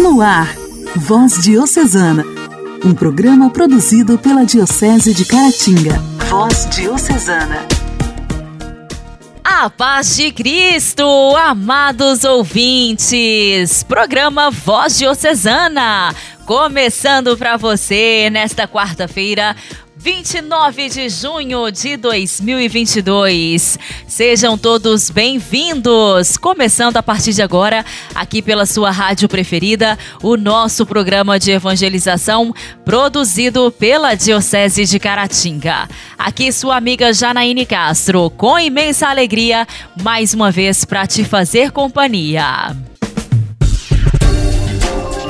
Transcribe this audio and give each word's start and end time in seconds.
No 0.00 0.22
ar, 0.22 0.56
Voz 0.96 1.42
Diocesana, 1.42 2.24
um 2.82 2.94
programa 2.94 3.50
produzido 3.50 4.16
pela 4.16 4.46
Diocese 4.46 5.12
de 5.12 5.26
Caratinga. 5.26 5.98
Voz 6.30 6.66
Diocesana. 6.70 7.66
A 9.44 9.68
paz 9.68 10.16
de 10.16 10.32
Cristo, 10.32 11.04
amados 11.36 12.24
ouvintes. 12.24 13.82
Programa 13.82 14.50
Voz 14.50 14.96
Diocesana, 14.96 16.14
começando 16.46 17.36
para 17.36 17.58
você 17.58 18.30
nesta 18.32 18.66
quarta-feira, 18.66 19.54
29 20.00 20.88
de 20.88 21.10
junho 21.10 21.70
de 21.70 21.94
2022. 21.98 23.78
Sejam 24.06 24.56
todos 24.56 25.10
bem-vindos. 25.10 26.38
Começando 26.38 26.96
a 26.96 27.02
partir 27.02 27.34
de 27.34 27.42
agora, 27.42 27.84
aqui 28.14 28.40
pela 28.40 28.64
sua 28.64 28.90
rádio 28.90 29.28
preferida, 29.28 29.98
o 30.22 30.38
nosso 30.38 30.86
programa 30.86 31.38
de 31.38 31.50
evangelização 31.50 32.54
produzido 32.82 33.70
pela 33.70 34.14
Diocese 34.14 34.86
de 34.86 34.98
Caratinga. 34.98 35.86
Aqui 36.18 36.50
sua 36.50 36.78
amiga 36.78 37.12
Janaíne 37.12 37.66
Castro, 37.66 38.30
com 38.30 38.58
imensa 38.58 39.06
alegria, 39.06 39.66
mais 40.02 40.32
uma 40.32 40.50
vez 40.50 40.82
para 40.82 41.06
te 41.06 41.24
fazer 41.24 41.72
companhia. 41.72 42.74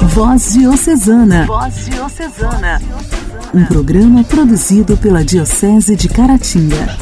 Voz 0.09 0.53
Diocesana. 0.55 1.47
Voz 1.47 1.87
Diocesana 1.87 2.81
um 3.53 3.65
programa 3.65 4.23
produzido 4.23 4.97
pela 4.97 5.25
Diocese 5.25 5.97
de 5.97 6.09
Caratinga. 6.09 6.97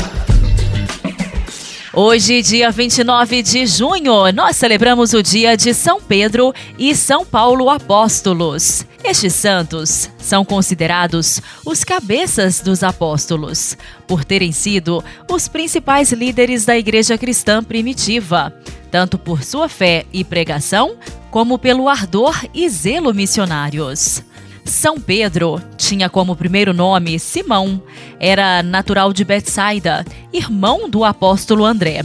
Hoje, 1.93 2.43
dia 2.43 2.71
29 2.71 3.43
de 3.43 3.67
junho, 3.67 4.33
nós 4.33 4.57
celebramos 4.57 5.13
o 5.13 5.23
dia 5.23 5.57
de 5.57 5.75
São 5.75 6.01
Pedro 6.01 6.55
e 6.79 6.95
São 6.95 7.27
Paulo 7.27 7.69
Apóstolos. 7.69 8.87
Estes 9.05 9.35
santos 9.35 10.11
são 10.19 10.45
considerados 10.45 11.43
os 11.67 11.85
cabeças 11.85 12.61
dos 12.61 12.83
apóstolos, 12.83 13.77
por 14.07 14.25
terem 14.25 14.53
sido 14.53 15.05
os 15.31 15.49
principais 15.49 16.13
líderes 16.13 16.65
da 16.65 16.79
igreja 16.79 17.19
cristã 17.19 17.63
primitiva, 17.63 18.55
tanto 18.91 19.19
por 19.19 19.43
sua 19.43 19.69
fé 19.69 20.07
e 20.13 20.25
pregação, 20.25 20.97
como 21.31 21.59
pelo 21.59 21.89
ardor 21.89 22.35
e 22.55 22.69
zelo 22.69 23.13
missionários. 23.15 24.23
São 24.65 25.01
Pedro 25.01 25.61
tinha 25.77 26.11
como 26.11 26.37
primeiro 26.37 26.75
nome 26.75 27.19
Simão, 27.19 27.83
era 28.21 28.63
natural 28.63 29.13
de 29.13 29.25
Betsaida, 29.25 30.05
irmão 30.33 30.91
do 30.91 31.05
apóstolo 31.05 31.65
André. 31.65 32.05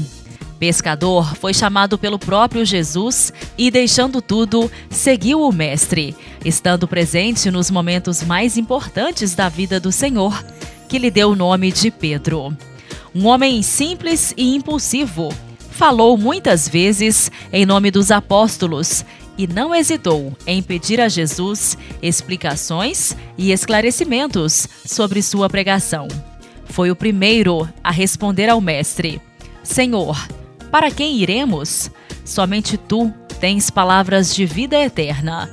Pescador, 0.59 1.35
foi 1.35 1.53
chamado 1.53 1.97
pelo 1.97 2.17
próprio 2.17 2.63
Jesus 2.65 3.33
e, 3.57 3.69
deixando 3.69 4.21
tudo, 4.21 4.71
seguiu 4.89 5.41
o 5.41 5.51
Mestre, 5.51 6.15
estando 6.45 6.87
presente 6.87 7.51
nos 7.51 7.69
momentos 7.69 8.23
mais 8.23 8.57
importantes 8.57 9.35
da 9.35 9.49
vida 9.49 9.77
do 9.77 9.91
Senhor, 9.91 10.41
que 10.87 10.97
lhe 10.97 11.11
deu 11.11 11.31
o 11.31 11.35
nome 11.35 11.69
de 11.69 11.91
Pedro. 11.91 12.55
Um 13.13 13.27
homem 13.27 13.61
simples 13.61 14.33
e 14.37 14.55
impulsivo, 14.55 15.33
falou 15.73 16.17
muitas 16.17 16.69
vezes 16.69 17.31
em 17.51 17.65
nome 17.65 17.91
dos 17.91 18.11
apóstolos 18.11 19.03
e 19.37 19.47
não 19.47 19.73
hesitou 19.73 20.37
em 20.45 20.61
pedir 20.61 21.01
a 21.01 21.09
Jesus 21.09 21.77
explicações 22.01 23.17
e 23.37 23.51
esclarecimentos 23.51 24.67
sobre 24.85 25.21
sua 25.21 25.49
pregação. 25.49 26.07
Foi 26.65 26.91
o 26.91 26.95
primeiro 26.95 27.67
a 27.83 27.91
responder 27.91 28.49
ao 28.49 28.61
Mestre: 28.61 29.21
Senhor, 29.63 30.15
para 30.71 30.91
quem 30.91 31.17
iremos? 31.17 31.91
Somente 32.23 32.77
tu 32.77 33.11
tens 33.39 33.69
palavras 33.69 34.33
de 34.33 34.45
vida 34.45 34.79
eterna. 34.79 35.49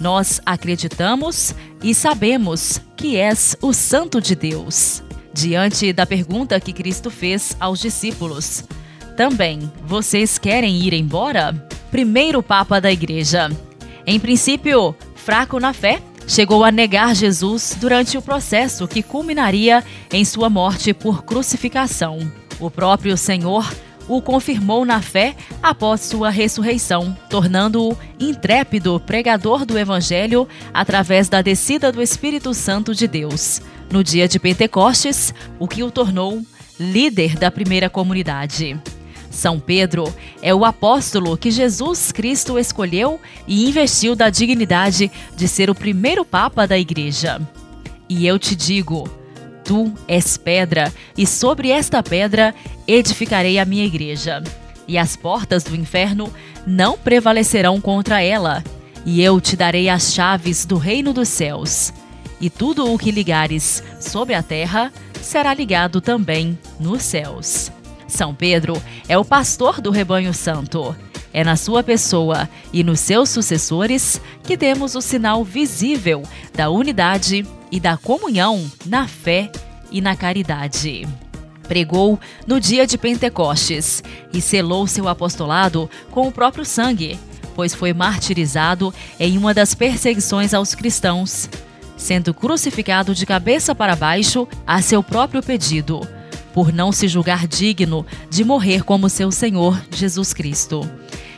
Nós 0.00 0.40
acreditamos 0.46 1.54
e 1.82 1.94
sabemos 1.94 2.80
que 2.96 3.16
és 3.16 3.56
o 3.60 3.72
Santo 3.72 4.20
de 4.20 4.34
Deus. 4.34 5.02
Diante 5.32 5.92
da 5.92 6.06
pergunta 6.06 6.60
que 6.60 6.72
Cristo 6.72 7.10
fez 7.10 7.56
aos 7.58 7.80
discípulos: 7.80 8.64
Também 9.16 9.70
vocês 9.86 10.38
querem 10.38 10.76
ir 10.76 10.92
embora? 10.92 11.54
primeiro 11.94 12.42
Papa 12.42 12.80
da 12.80 12.90
Igreja. 12.90 13.48
Em 14.04 14.18
princípio, 14.18 14.96
fraco 15.14 15.60
na 15.60 15.72
fé, 15.72 16.02
chegou 16.26 16.64
a 16.64 16.72
negar 16.72 17.14
Jesus 17.14 17.76
durante 17.80 18.18
o 18.18 18.22
processo 18.22 18.88
que 18.88 19.00
culminaria 19.00 19.84
em 20.12 20.24
sua 20.24 20.50
morte 20.50 20.92
por 20.92 21.22
crucificação. 21.22 22.18
O 22.58 22.68
próprio 22.68 23.16
Senhor 23.16 23.72
o 24.08 24.20
confirmou 24.20 24.84
na 24.84 25.00
fé 25.00 25.36
após 25.62 26.00
sua 26.00 26.30
ressurreição, 26.30 27.16
tornando-o 27.30 27.96
intrépido 28.18 28.98
pregador 28.98 29.64
do 29.64 29.78
Evangelho 29.78 30.48
através 30.72 31.28
da 31.28 31.42
descida 31.42 31.92
do 31.92 32.02
Espírito 32.02 32.52
Santo 32.52 32.92
de 32.92 33.06
Deus. 33.06 33.62
No 33.88 34.02
dia 34.02 34.26
de 34.26 34.40
Pentecostes, 34.40 35.32
o 35.60 35.68
que 35.68 35.84
o 35.84 35.92
tornou 35.92 36.42
líder 36.76 37.36
da 37.36 37.52
primeira 37.52 37.88
comunidade. 37.88 38.76
São 39.34 39.58
Pedro 39.58 40.14
é 40.40 40.54
o 40.54 40.64
apóstolo 40.64 41.36
que 41.36 41.50
Jesus 41.50 42.12
Cristo 42.12 42.56
escolheu 42.56 43.20
e 43.48 43.68
investiu 43.68 44.14
da 44.14 44.30
dignidade 44.30 45.10
de 45.36 45.48
ser 45.48 45.68
o 45.68 45.74
primeiro 45.74 46.24
Papa 46.24 46.66
da 46.66 46.78
Igreja. 46.78 47.40
E 48.08 48.26
eu 48.26 48.38
te 48.38 48.54
digo: 48.54 49.10
Tu 49.64 49.92
és 50.06 50.36
pedra, 50.36 50.92
e 51.18 51.26
sobre 51.26 51.70
esta 51.70 52.00
pedra 52.00 52.54
edificarei 52.86 53.58
a 53.58 53.64
minha 53.64 53.84
igreja. 53.84 54.42
E 54.86 54.96
as 54.96 55.16
portas 55.16 55.64
do 55.64 55.74
inferno 55.74 56.32
não 56.64 56.96
prevalecerão 56.96 57.80
contra 57.80 58.22
ela. 58.22 58.62
E 59.04 59.20
eu 59.20 59.40
te 59.40 59.56
darei 59.56 59.88
as 59.88 60.14
chaves 60.14 60.64
do 60.64 60.78
reino 60.78 61.12
dos 61.12 61.28
céus. 61.28 61.92
E 62.40 62.48
tudo 62.48 62.92
o 62.92 62.96
que 62.96 63.10
ligares 63.10 63.82
sobre 64.00 64.34
a 64.34 64.42
terra 64.42 64.92
será 65.20 65.52
ligado 65.52 66.00
também 66.00 66.56
nos 66.78 67.02
céus. 67.02 67.72
São 68.14 68.32
Pedro 68.32 68.80
é 69.08 69.18
o 69.18 69.24
pastor 69.24 69.80
do 69.80 69.90
rebanho 69.90 70.32
santo. 70.32 70.94
É 71.32 71.42
na 71.42 71.56
sua 71.56 71.82
pessoa 71.82 72.48
e 72.72 72.84
nos 72.84 73.00
seus 73.00 73.28
sucessores 73.28 74.20
que 74.44 74.56
temos 74.56 74.94
o 74.94 75.00
sinal 75.00 75.42
visível 75.42 76.22
da 76.54 76.70
unidade 76.70 77.44
e 77.72 77.80
da 77.80 77.96
comunhão 77.96 78.70
na 78.86 79.08
fé 79.08 79.50
e 79.90 80.00
na 80.00 80.14
caridade. 80.14 81.08
Pregou 81.66 82.20
no 82.46 82.60
dia 82.60 82.86
de 82.86 82.96
Pentecostes 82.96 84.00
e 84.32 84.40
selou 84.40 84.86
seu 84.86 85.08
apostolado 85.08 85.90
com 86.12 86.28
o 86.28 86.32
próprio 86.32 86.64
sangue, 86.64 87.18
pois 87.52 87.74
foi 87.74 87.92
martirizado 87.92 88.94
em 89.18 89.36
uma 89.36 89.52
das 89.52 89.74
perseguições 89.74 90.54
aos 90.54 90.72
cristãos, 90.72 91.50
sendo 91.96 92.32
crucificado 92.32 93.12
de 93.12 93.26
cabeça 93.26 93.74
para 93.74 93.96
baixo 93.96 94.46
a 94.64 94.80
seu 94.80 95.02
próprio 95.02 95.42
pedido 95.42 96.06
por 96.54 96.72
não 96.72 96.92
se 96.92 97.08
julgar 97.08 97.48
digno 97.48 98.06
de 98.30 98.44
morrer 98.44 98.84
como 98.84 99.10
seu 99.10 99.32
Senhor 99.32 99.78
Jesus 99.90 100.32
Cristo. 100.32 100.88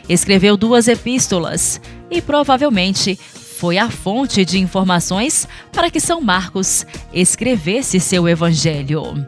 Escreveu 0.07 0.59
duas 0.59 0.87
epístolas 0.87 1.81
e 2.11 2.21
provavelmente 2.21 3.19
foi 3.59 3.79
a 3.79 3.89
fonte 3.91 4.45
de 4.45 4.59
informações 4.59 5.49
para 5.73 5.91
que 5.91 5.99
São 5.99 6.21
Marcos 6.21 6.87
escrevesse 7.15 7.99
seu 7.99 8.29
evangelho. 8.29 9.27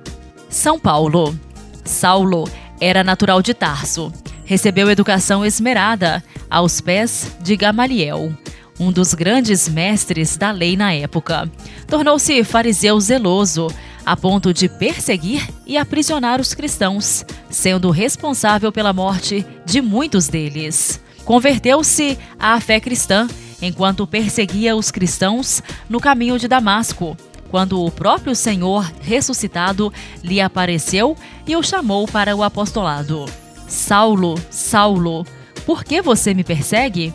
São 0.51 0.79
Paulo. 0.79 1.37
Saulo 1.85 2.47
era 2.79 3.03
natural 3.03 3.41
de 3.41 3.55
Tarso. 3.55 4.13
Recebeu 4.45 4.91
educação 4.91 5.45
esmerada 5.45 6.23
aos 6.51 6.83
pés 6.83 7.33
de 7.41 7.57
Gamaliel, 7.57 8.33
um 8.79 8.93
dos 8.93 9.15
grandes 9.15 9.69
mestres 9.69 10.37
da 10.37 10.51
lei 10.51 10.77
na 10.77 10.93
época. 10.93 11.51
Tornou-se 11.87 12.45
fariseu 12.45 13.01
zeloso, 13.01 13.69
a 14.09 14.17
ponto 14.17 14.55
de 14.55 14.71
perseguir 14.71 15.47
e 15.67 15.77
aprisionar 15.77 16.41
os 16.41 16.55
cristãos, 16.55 17.27
sendo 17.51 17.91
responsável 17.91 18.73
pela 18.73 18.91
morte 18.91 19.45
de 19.67 19.83
muitos 19.83 20.29
deles. 20.29 20.99
Converteu-se 21.27 22.19
à 22.39 22.59
fé 22.59 22.81
cristã 22.81 23.29
enquanto 23.61 24.07
perseguia 24.07 24.75
os 24.75 24.91
cristãos 24.91 25.63
no 25.91 26.01
caminho 26.01 26.39
de 26.39 26.49
Damasco, 26.49 27.19
quando 27.51 27.85
o 27.85 27.91
próprio 27.91 28.35
Senhor 28.35 28.91
ressuscitado 29.03 29.93
lhe 30.25 30.41
apareceu 30.41 31.15
e 31.47 31.55
o 31.55 31.63
chamou 31.63 32.09
para 32.09 32.35
o 32.35 32.43
apostolado. 32.43 33.27
Saulo, 33.67 34.37
Saulo, 34.49 35.27
por 35.67 35.85
que 35.85 36.01
você 36.01 36.33
me 36.33 36.45
persegue? 36.45 37.13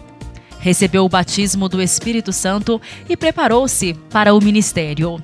Recebeu 0.59 1.03
o 1.03 1.09
batismo 1.09 1.67
do 1.67 1.81
Espírito 1.81 2.31
Santo 2.31 2.79
e 3.09 3.17
preparou-se 3.17 3.95
para 4.11 4.35
o 4.35 4.39
ministério. 4.39 5.19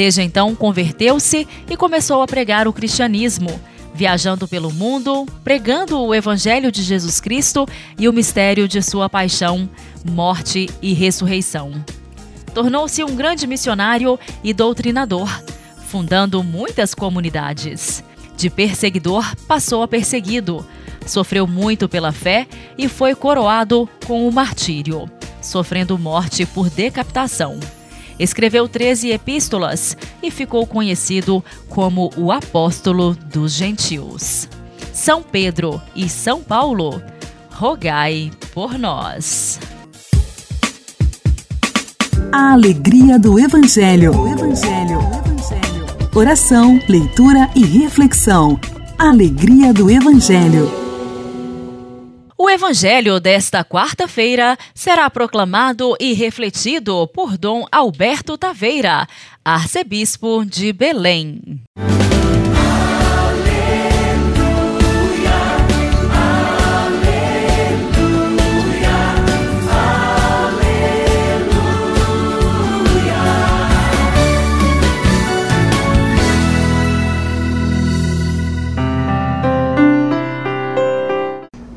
Desde 0.00 0.22
então, 0.22 0.54
converteu-se 0.54 1.46
e 1.68 1.76
começou 1.76 2.22
a 2.22 2.26
pregar 2.26 2.66
o 2.66 2.72
cristianismo, 2.72 3.60
viajando 3.92 4.48
pelo 4.48 4.72
mundo, 4.72 5.26
pregando 5.44 6.00
o 6.00 6.14
Evangelho 6.14 6.72
de 6.72 6.82
Jesus 6.82 7.20
Cristo 7.20 7.68
e 7.98 8.08
o 8.08 8.12
mistério 8.14 8.66
de 8.66 8.80
sua 8.80 9.10
paixão, 9.10 9.68
morte 10.02 10.70
e 10.80 10.94
ressurreição. 10.94 11.84
Tornou-se 12.54 13.04
um 13.04 13.14
grande 13.14 13.46
missionário 13.46 14.18
e 14.42 14.54
doutrinador, 14.54 15.28
fundando 15.88 16.42
muitas 16.42 16.94
comunidades. 16.94 18.02
De 18.38 18.48
perseguidor, 18.48 19.36
passou 19.46 19.82
a 19.82 19.86
perseguido. 19.86 20.66
Sofreu 21.04 21.46
muito 21.46 21.90
pela 21.90 22.10
fé 22.10 22.48
e 22.78 22.88
foi 22.88 23.14
coroado 23.14 23.86
com 24.06 24.26
o 24.26 24.32
martírio. 24.32 25.10
sofrendo 25.42 25.98
morte 25.98 26.46
por 26.46 26.70
decapitação. 26.70 27.60
Escreveu 28.20 28.68
13 28.68 29.12
epístolas 29.12 29.96
e 30.22 30.30
ficou 30.30 30.66
conhecido 30.66 31.42
como 31.70 32.10
o 32.18 32.30
apóstolo 32.30 33.14
dos 33.14 33.54
gentios. 33.54 34.46
São 34.92 35.22
Pedro 35.22 35.80
e 35.96 36.06
São 36.06 36.42
Paulo, 36.42 37.02
rogai 37.50 38.30
por 38.52 38.78
nós. 38.78 39.58
A 42.30 42.52
alegria 42.52 43.18
do 43.18 43.40
Evangelho. 43.40 44.12
O 44.14 44.28
Evangelho. 44.28 44.98
Oração, 46.14 46.78
leitura 46.86 47.48
e 47.56 47.64
reflexão. 47.64 48.60
Alegria 48.98 49.72
do 49.72 49.90
Evangelho. 49.90 50.79
O 52.42 52.48
Evangelho 52.48 53.20
desta 53.20 53.62
quarta-feira 53.62 54.56
será 54.74 55.10
proclamado 55.10 55.94
e 56.00 56.14
refletido 56.14 57.06
por 57.08 57.36
Dom 57.36 57.66
Alberto 57.70 58.38
Taveira, 58.38 59.06
arcebispo 59.44 60.42
de 60.46 60.72
Belém. 60.72 61.60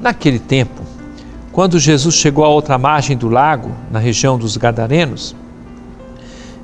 Naquele 0.04 0.38
tempo, 0.38 0.82
quando 1.54 1.80
Jesus 1.80 2.16
chegou 2.16 2.44
à 2.44 2.50
outra 2.50 2.78
margem 2.78 3.16
do 3.16 3.30
lago, 3.30 3.72
na 3.90 4.00
região 4.00 4.38
dos 4.38 4.58
Gadarenos, 4.58 5.34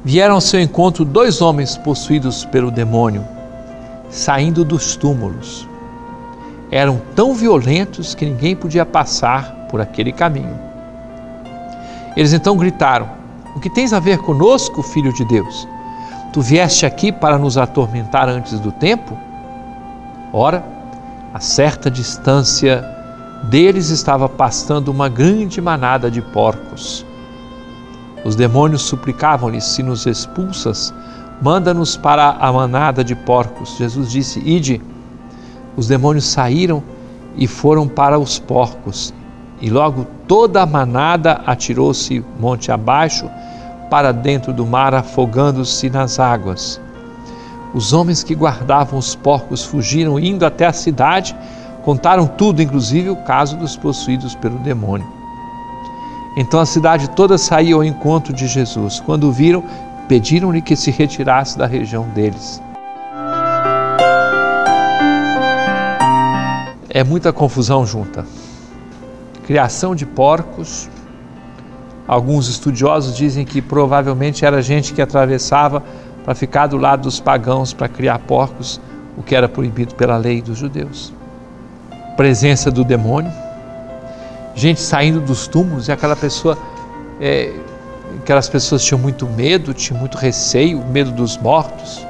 vieram 0.04 0.36
ao 0.36 0.42
seu 0.42 0.60
encontro 0.60 1.06
dois 1.06 1.42
homens 1.42 1.78
possuídos 1.78 2.44
pelo 2.44 2.70
demônio, 2.70 3.26
saindo 4.10 4.66
dos 4.66 4.98
túmulos. 4.98 5.66
Eram 6.70 7.02
tão 7.16 7.34
violentos 7.34 8.14
que 8.14 8.26
ninguém 8.26 8.58
podia 8.58 8.86
passar 8.86 9.68
por 9.72 9.80
aquele 9.80 10.12
caminho. 10.12 10.60
Eles 12.18 12.34
então 12.34 12.58
gritaram: 12.58 13.08
O 13.56 13.60
que 13.62 13.70
tens 13.70 13.94
a 13.94 14.02
ver 14.02 14.18
conosco, 14.18 14.84
filho 14.84 15.14
de 15.14 15.24
Deus? 15.24 15.66
Tu 16.34 16.42
vieste 16.42 16.86
aqui 16.86 17.10
para 17.10 17.38
nos 17.38 17.58
atormentar 17.58 18.28
antes 18.28 18.60
do 18.60 18.74
tempo? 18.74 19.18
Ora, 20.34 20.62
a 21.34 21.40
certa 21.40 21.90
distância 21.90 22.99
deles 23.44 23.90
estava 23.90 24.28
pastando 24.28 24.90
uma 24.90 25.10
grande 25.10 25.62
manada 25.62 26.10
de 26.12 26.22
porcos. 26.22 27.06
Os 28.24 28.36
demônios 28.36 28.82
suplicavam-lhe: 28.82 29.62
Se 29.62 29.82
nos 29.82 30.06
expulsas, 30.06 30.94
manda-nos 31.42 31.96
para 31.96 32.32
a 32.32 32.52
manada 32.52 33.04
de 33.04 33.16
porcos. 33.16 33.78
Jesus 33.78 34.12
disse: 34.12 34.40
Ide. 34.40 34.82
Os 35.78 35.88
demônios 35.88 36.26
saíram 36.26 36.84
e 37.38 37.48
foram 37.48 37.88
para 37.88 38.20
os 38.20 38.38
porcos. 38.38 39.14
E 39.62 39.70
logo 39.70 40.06
toda 40.28 40.62
a 40.62 40.66
manada 40.66 41.42
atirou-se 41.46 42.24
monte 42.40 42.72
abaixo 42.72 43.30
para 43.90 44.12
dentro 44.12 44.54
do 44.54 44.66
mar, 44.66 44.94
afogando-se 44.94 45.90
nas 45.90 46.20
águas. 46.20 46.80
Os 47.74 47.94
homens 47.94 48.24
que 48.24 48.36
guardavam 48.36 48.98
os 48.98 49.16
porcos 49.16 49.64
fugiram, 49.64 50.20
indo 50.20 50.46
até 50.46 50.66
a 50.66 50.74
cidade 50.74 51.36
Contaram 51.84 52.28
tudo, 52.28 52.62
inclusive 52.62 53.10
o 53.10 53.16
caso 53.16 53.56
dos 53.56 53.78
possuídos 53.78 54.36
pelo 54.36 54.60
demônio. 54.60 55.08
Então 56.36 56.60
a 56.60 56.66
cidade 56.66 57.10
toda 57.10 57.38
saiu 57.38 57.78
ao 57.78 57.84
encontro 57.84 58.34
de 58.34 58.48
Jesus. 58.48 59.00
Quando 59.00 59.26
o 59.26 59.32
viram, 59.32 59.64
pediram-lhe 60.08 60.62
que 60.62 60.76
se 60.76 60.92
retirasse 60.92 61.58
da 61.58 61.66
região 61.66 62.04
deles. 62.10 62.62
É 66.90 67.04
muita 67.04 67.32
confusão 67.32 67.86
junta. 67.86 68.26
Criação 69.46 69.96
de 69.96 70.06
porcos. 70.06 70.90
Alguns 72.08 72.48
estudiosos 72.48 73.16
dizem 73.16 73.46
que 73.46 73.62
provavelmente 73.62 74.46
era 74.46 74.62
gente 74.62 74.94
que 74.94 75.02
atravessava 75.02 75.84
para 76.24 76.36
ficar 76.36 76.68
do 76.68 76.78
lado 76.78 77.04
dos 77.04 77.20
pagãos 77.20 77.72
para 77.72 77.88
criar 77.88 78.20
porcos, 78.20 78.82
o 79.16 79.24
que 79.24 79.36
era 79.36 79.48
proibido 79.48 79.96
pela 79.96 80.18
lei 80.18 80.42
dos 80.42 80.58
judeus 80.58 81.19
presença 82.20 82.70
do 82.70 82.84
demônio, 82.84 83.32
gente 84.54 84.82
saindo 84.82 85.22
dos 85.22 85.48
túmulos 85.48 85.88
e 85.88 85.92
aquela 85.94 86.18
pessoa, 86.18 86.58
é, 87.18 87.54
aquelas 88.20 88.50
pessoas 88.50 88.84
tinham 88.84 89.00
muito 89.00 89.26
medo, 89.26 89.74
tinham 89.74 89.98
muito 89.98 90.18
receio, 90.18 90.86
medo 90.86 91.12
dos 91.12 91.38
mortos, 91.38 92.06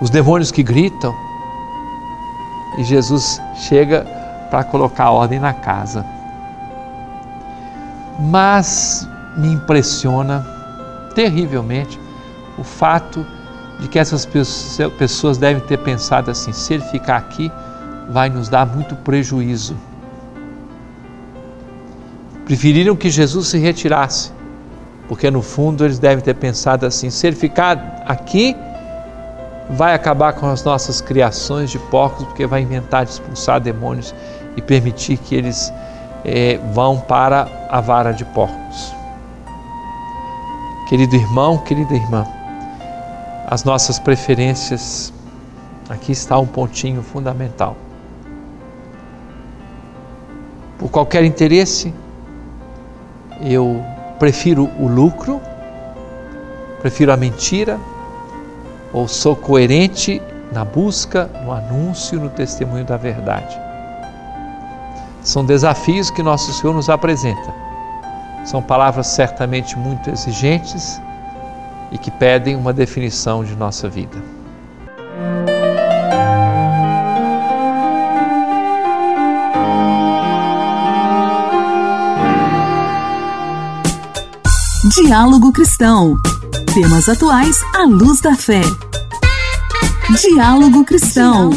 os 0.00 0.10
demônios 0.10 0.52
que 0.52 0.62
gritam. 0.62 1.12
E 2.78 2.84
Jesus 2.84 3.42
chega 3.56 4.06
para 4.48 4.62
colocar 4.62 5.10
ordem 5.10 5.40
na 5.40 5.52
casa. 5.52 6.06
Mas 8.20 9.08
me 9.36 9.54
impressiona 9.54 10.46
terrivelmente 11.16 11.98
o 12.56 12.62
fato 12.62 13.26
de 13.80 13.88
que 13.88 13.98
essas 13.98 14.24
pessoas 14.96 15.36
devem 15.36 15.60
ter 15.64 15.78
pensado 15.78 16.30
assim: 16.30 16.52
se 16.52 16.74
ele 16.74 16.84
ficar 16.84 17.16
aqui, 17.16 17.50
vai 18.08 18.28
nos 18.28 18.48
dar 18.48 18.66
muito 18.66 18.94
prejuízo. 18.96 19.76
Preferiram 22.44 22.94
que 22.94 23.08
Jesus 23.08 23.48
se 23.48 23.58
retirasse, 23.58 24.30
porque 25.08 25.30
no 25.30 25.40
fundo 25.40 25.84
eles 25.84 25.98
devem 25.98 26.22
ter 26.22 26.34
pensado 26.34 26.84
assim: 26.84 27.08
se 27.08 27.26
ele 27.26 27.36
ficar 27.36 28.02
aqui, 28.06 28.54
vai 29.70 29.94
acabar 29.94 30.34
com 30.34 30.46
as 30.46 30.62
nossas 30.62 31.00
criações 31.00 31.70
de 31.70 31.78
porcos, 31.78 32.26
porque 32.26 32.46
vai 32.46 32.60
inventar 32.60 33.04
de 33.04 33.12
expulsar 33.12 33.60
demônios 33.60 34.14
e 34.56 34.62
permitir 34.62 35.16
que 35.16 35.34
eles 35.34 35.72
é, 36.24 36.58
vão 36.72 37.00
para 37.00 37.48
a 37.70 37.80
vara 37.80 38.12
de 38.12 38.24
porcos. 38.26 38.94
Querido 40.88 41.16
irmão, 41.16 41.56
querida 41.58 41.94
irmã, 41.94 42.26
as 43.46 43.64
nossas 43.64 43.98
preferências, 43.98 45.14
aqui 45.88 46.12
está 46.12 46.38
um 46.38 46.46
pontinho 46.46 47.02
fundamental 47.02 47.74
por 50.78 50.90
qualquer 50.90 51.24
interesse, 51.24 51.94
eu 53.40 53.82
prefiro 54.18 54.70
o 54.78 54.86
lucro, 54.86 55.40
prefiro 56.80 57.12
a 57.12 57.16
mentira, 57.16 57.78
ou 58.92 59.08
sou 59.08 59.34
coerente 59.34 60.22
na 60.52 60.64
busca, 60.64 61.28
no 61.44 61.52
anúncio, 61.52 62.20
no 62.20 62.30
testemunho 62.30 62.84
da 62.84 62.96
verdade. 62.96 63.58
São 65.22 65.44
desafios 65.44 66.10
que 66.10 66.22
nosso 66.22 66.52
Senhor 66.52 66.74
nos 66.74 66.88
apresenta. 66.88 67.52
São 68.44 68.62
palavras 68.62 69.06
certamente 69.08 69.76
muito 69.78 70.10
exigentes 70.10 71.00
e 71.90 71.98
que 71.98 72.10
pedem 72.10 72.54
uma 72.54 72.72
definição 72.72 73.42
de 73.42 73.56
nossa 73.56 73.88
vida. 73.88 74.33
Diálogo 84.94 85.52
Cristão. 85.52 86.16
Temas 86.72 87.08
atuais 87.08 87.60
à 87.74 87.82
luz 87.82 88.20
da 88.20 88.36
fé. 88.36 88.60
Diálogo 90.20 90.84
Cristão. 90.84 91.50